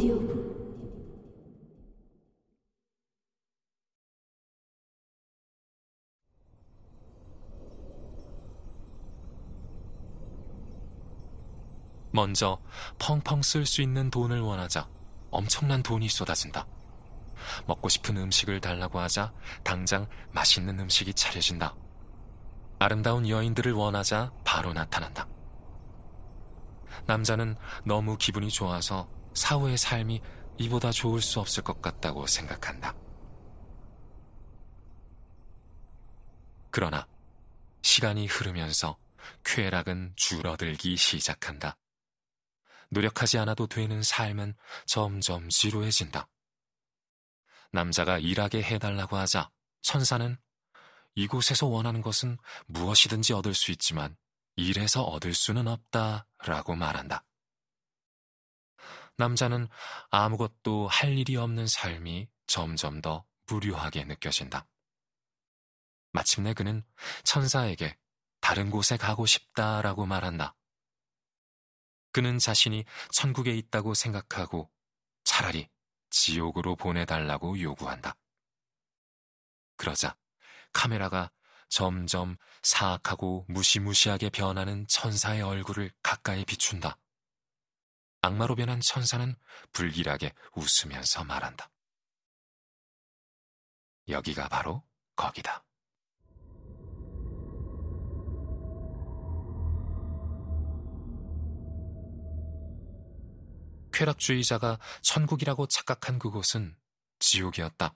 [0.00, 0.50] 오디오북
[12.12, 12.58] 먼저
[12.98, 14.88] 펑펑 쓸 수 있는 돈을 원하자
[15.30, 16.66] 엄청난 돈이 쏟아진다.
[17.66, 21.74] 먹고 싶은 음식을 달라고 하자 당장 맛있는 음식이 차려진다.
[22.78, 25.28] 아름다운 여인들을 원하자 바로 나타난다.
[27.06, 30.20] 남자는 너무 기분이 좋아서 사후의 삶이
[30.58, 32.94] 이보다 좋을 수 없을 것 같다고 생각한다.
[36.70, 37.06] 그러나
[37.82, 38.98] 시간이 흐르면서
[39.44, 41.76] 쾌락은 줄어들기 시작한다.
[42.90, 44.54] 노력하지 않아도 되는 삶은
[44.86, 46.28] 점점 지루해진다.
[47.72, 49.50] 남자가 일하게 해달라고 하자
[49.82, 50.36] 천사는
[51.14, 54.16] 이곳에서 원하는 것은 무엇이든지 얻을 수 있지만
[54.56, 57.24] 일해서 얻을 수는 없다 라고 말한다.
[59.20, 59.68] 남자는
[60.10, 64.66] 아무것도 할 일이 없는 삶이 점점 더 무료하게 느껴진다.
[66.12, 66.82] 마침내 그는
[67.22, 67.96] 천사에게
[68.40, 70.56] 다른 곳에 가고 싶다라고 말한다.
[72.12, 74.70] 그는 자신이 천국에 있다고 생각하고
[75.22, 75.68] 차라리
[76.08, 78.16] 지옥으로 보내달라고 요구한다.
[79.76, 80.16] 그러자
[80.72, 81.30] 카메라가
[81.68, 86.96] 점점 사악하고 무시무시하게 변하는 천사의 얼굴을 가까이 비춘다.
[88.22, 89.34] 악마로 변한 천사는
[89.72, 91.70] 불길하게 웃으면서 말한다.
[94.08, 94.82] 여기가 바로
[95.16, 95.64] 거기다.
[103.92, 106.76] 쾌락주의자가 천국이라고 착각한 그곳은
[107.18, 107.94] 지옥이었다.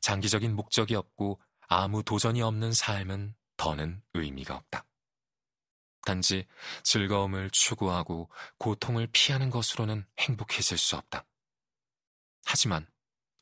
[0.00, 4.84] 장기적인 목적이 없고 아무 도전이 없는 삶은 더는 의미가 없다.
[6.04, 6.46] 단지
[6.82, 11.24] 즐거움을 추구하고 고통을 피하는 것으로는 행복해질 수 없다.
[12.44, 12.86] 하지만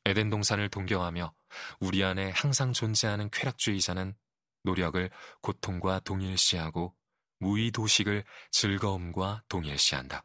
[0.05, 1.33] 에덴 동산을 동경하며
[1.81, 4.15] 우리 안에 항상 존재하는 쾌락주의자는
[4.63, 6.95] 노력을 고통과 동일시하고
[7.39, 10.25] 무의 도식을 즐거움과 동일시한다.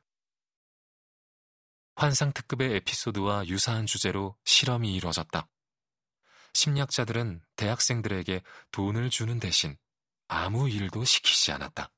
[1.95, 5.47] 환상 특급의 에피소드와 유사한 주제로 실험이 이뤄졌다.
[6.53, 9.77] 심리학자들은 대학생들에게 돈을 주는 대신
[10.27, 11.94] 아무 일도 시키지 않았다.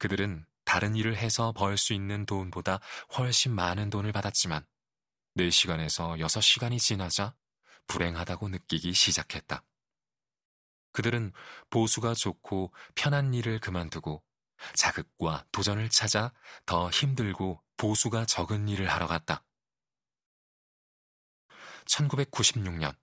[0.00, 2.80] 그들은 다른 일을 해서 벌 수 있는 돈보다
[3.16, 4.66] 훨씬 많은 돈을 받았지만
[5.36, 7.34] 4시간에서 6시간이 지나자
[7.86, 9.62] 불행하다고 느끼기 시작했다.
[10.92, 11.32] 그들은
[11.68, 14.24] 보수가 좋고 편한 일을 그만두고
[14.74, 16.32] 자극과 도전을 찾아
[16.66, 19.44] 더 힘들고 보수가 적은 일을 하러 갔다.
[21.84, 22.96] 1996년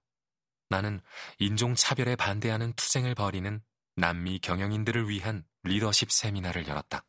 [0.69, 1.01] 나는
[1.39, 3.61] 인종차별에 반대하는 투쟁을 벌이는
[3.95, 7.03] 남미 경영인들을 위한 리더십 세미나를 열었다.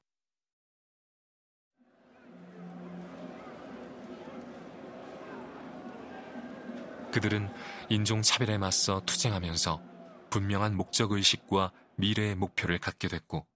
[7.13, 7.49] 그들은
[7.89, 9.83] 인종차별에 맞서 투쟁하면서
[10.31, 13.47] 분명한 목적의식과 미래의 목표를 갖게 됐고,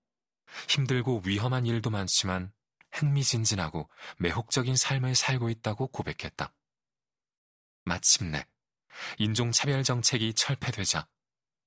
[0.68, 2.52] 힘들고 위험한 일도 많지만
[2.92, 3.88] 흥미진진하고
[4.18, 6.54] 매혹적인 삶을 살고 있다고 고백했다.
[7.84, 8.46] 마침내
[9.18, 11.08] 인종차별 정책이 철폐되자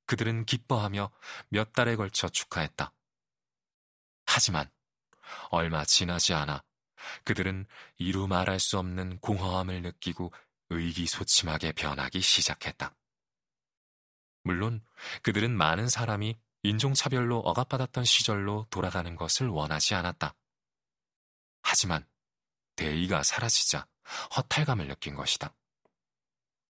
[0.06, 1.12] 그들은 기뻐하며
[1.50, 2.95] 몇 달에 걸쳐 축하했다.
[4.36, 4.70] 하지만
[5.50, 6.62] 얼마 지나지 않아
[7.24, 7.66] 그들은
[7.96, 10.34] 이루 말할 수 없는 공허함을 느끼고
[10.72, 12.94] 의기소침하게 변하기 시작했다.
[14.44, 14.86] 물론
[15.22, 20.36] 그들은 많은 사람이 인종차별로 억압받았던 시절로 돌아가는 것을 원하지 않았다.
[21.62, 22.06] 하지만
[22.76, 23.88] 대의가 사라지자
[24.36, 25.56] 허탈감을 느낀 것이다.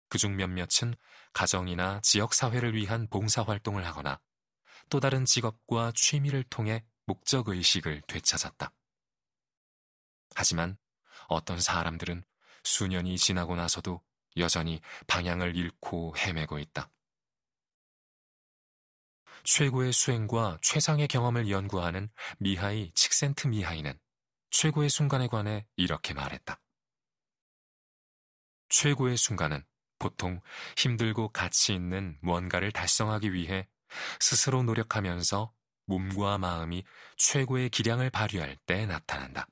[0.09, 0.95] 그중 몇몇은
[1.33, 4.21] 가정이나 지역사회를 위한 봉사활동을 하거나
[4.91, 8.71] 또 다른 직업과 취미를 통해 목적의식을 되찾았다.
[10.35, 10.77] 하지만
[11.27, 12.23] 어떤 사람들은
[12.63, 14.01] 수년이 지나고 나서도
[14.37, 16.89] 여전히 방향을 잃고 헤매고 있다.
[19.43, 22.09] 최고의 수행과 최상의 경험을 연구하는
[22.39, 23.97] 미하이 칙센트 미하이는
[24.49, 26.59] 최고의 순간에 관해 이렇게 말했다.
[28.69, 29.63] 최고의 순간은
[29.99, 30.41] 보통
[30.77, 33.67] 힘들고 가치 있는 무언가를 달성하기 위해
[34.19, 35.53] 스스로 노력하면서
[35.85, 36.83] 몸과 마음이
[37.17, 39.47] 최고의 기량을 발휘할 때 나타난다.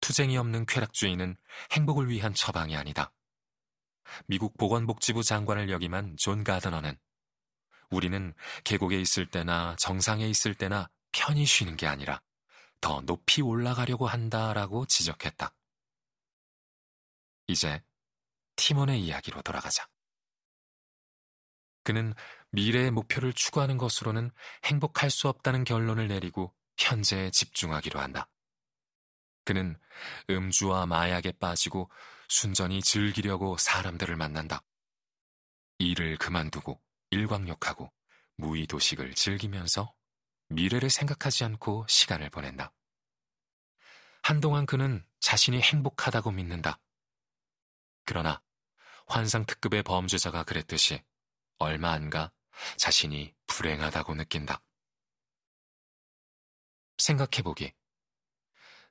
[0.00, 1.36] 투쟁이 없는 쾌락주의는
[1.70, 3.12] 행복을 위한 처방이 아니다.
[4.26, 6.98] 미국 보건복지부 장관을 역임한 존 가드너는
[7.90, 8.34] 우리는
[8.64, 12.20] 계곡에 있을 때나 정상에 있을 때나 편히 쉬는 게 아니라
[12.80, 15.54] 더 높이 올라가려고 한다라고 지적했다.
[17.46, 17.82] 이제
[18.56, 19.86] 티몬의 이야기로 돌아가자.
[21.84, 22.14] 그는
[22.50, 24.30] 미래의 목표를 추구하는 것으로는
[24.64, 28.28] 행복할 수 없다는 결론을 내리고 현재에 집중하기로 한다.
[29.44, 29.76] 그는
[30.30, 31.90] 음주와 마약에 빠지고
[32.28, 34.62] 순전히 즐기려고 사람들을 만난다.
[35.78, 36.80] 일을 그만두고
[37.10, 37.92] 일광욕하고
[38.36, 39.92] 무의도식을 즐기면서
[40.48, 42.72] 미래를 생각하지 않고 시간을 보낸다.
[44.22, 46.78] 한동안 그는 자신이 행복하다고 믿는다.
[48.04, 48.40] 그러나
[49.06, 51.02] 환상 특급의 범죄자가 그랬듯이
[51.62, 52.32] 얼마 안가
[52.76, 54.62] 자신이 불행하다고 느낀다.
[56.98, 57.72] 생각해보기.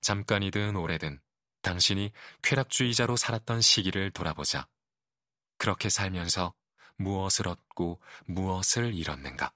[0.02, 1.22] 잠깐이든 오래든
[1.62, 4.68] 당신이 쾌락주의자로 살았던 시기를 돌아보자.
[5.58, 6.54] 그렇게 살면서
[6.98, 9.54] 무엇을 얻고 무엇을 잃었는가?